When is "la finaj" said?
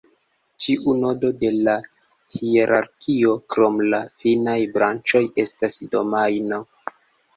3.95-4.57